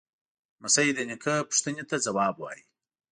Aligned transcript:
لمسی 0.59 0.89
د 0.95 0.99
نیکه 1.09 1.35
پوښتنې 1.49 1.83
ته 1.89 1.95
ځواب 2.05 2.35
وايي. 2.39 2.63